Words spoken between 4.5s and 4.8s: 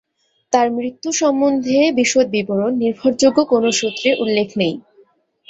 নেই।